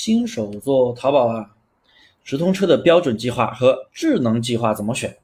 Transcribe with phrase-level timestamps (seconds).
[0.00, 1.50] 新手做淘宝啊，
[2.24, 5.16] 直通车的标准计划和智能计划怎么选？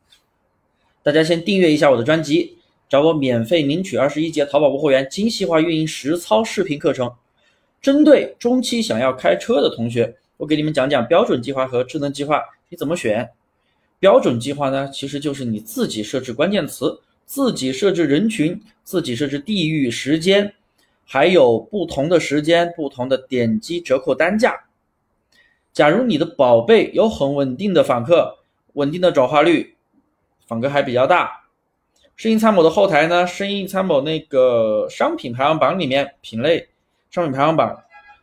[1.00, 2.58] 大家先订阅一下我的专辑，
[2.88, 7.12] 找我免费领取二十一节淘宝无货源精细化运营实操视频课程。
[7.80, 13.30] 针对中期想要开车的同学，我给你们讲讲标准计划和智能计划你怎么选。
[14.00, 20.52] 标准计划呢，其实就是你自己设置关键词，自己设置人群，自己设置地域、时间。
[21.06, 24.64] 还有不同的时间、不同的点击折扣单价。
[25.72, 28.38] 假如你的宝贝有很稳定的访客、
[28.74, 29.74] 稳定的转化率，
[30.46, 31.44] 访客还比较大，
[32.16, 33.26] 生意参谋的后台呢？
[33.26, 36.68] 生意参谋那个商品排行榜里面品类
[37.10, 37.82] 商品排行榜，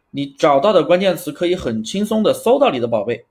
[0.10, 3.26] 你找到的关键词可以很轻松的搜到你的宝贝。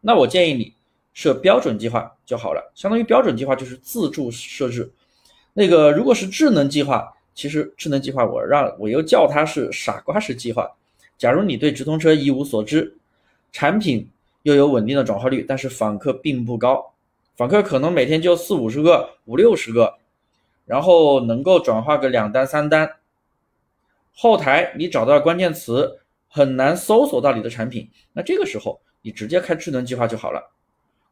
[0.00, 0.72] 那我建议你
[1.12, 4.92] 设标准计划就好了，相当于标准计划就是自助设置。
[5.52, 7.13] 那个如果是智能计划。
[7.34, 10.70] 其实智能计划，我让我又叫它是傻瓜式计划。
[11.18, 12.96] 假如你对直通车一无所知，
[13.50, 14.08] 产品
[14.42, 16.94] 又有稳定的转化率，但是访客并不高，
[17.36, 19.94] 访客可能每天就四五十个、五六十个，
[20.64, 22.88] 然后能够转化个两单三单，
[24.14, 25.98] 后台你找到关键词
[26.28, 30.52] 很难搜索到你的产品，那这个时候你直接开智能计划就好了，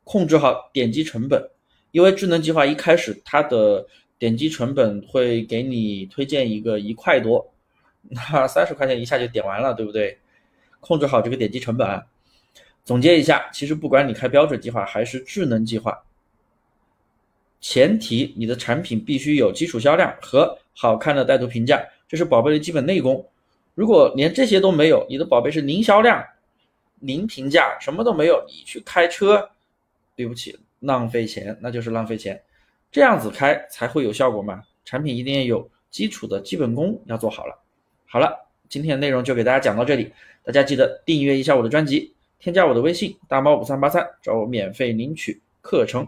[0.04, 1.50] 控制好点击成本，
[1.90, 3.84] 因为智能计划一开始它的。
[4.22, 7.52] 点击成本会给你推荐一个一块多，
[8.02, 10.16] 那三十块钱一下就点完了，对不对？
[10.78, 12.00] 控制好这个点击成本。
[12.84, 16.04] 总结一下，其实不管你开标准计划还是智能计划，
[17.60, 23.28] 前提你的产品必须有基础销量和好看的带图评价，这是宝贝的基本内功。
[23.74, 26.24] 如果连这些都没有，你的宝贝是零销量、
[27.00, 29.50] 零评价，什么都没有，你去开车，
[30.14, 32.40] 对不起，浪费钱，那就是浪费钱。
[32.92, 34.62] 这样子开才会有效果嘛？
[34.84, 37.58] 产品一定要有基础的基本功要做好了。
[38.06, 40.12] 好了，今天的内容就给大家讲到这里，
[40.44, 46.06] 大家记得订阅一下我的专辑，添加我的微信大猫五三八三，找我免费领取课程。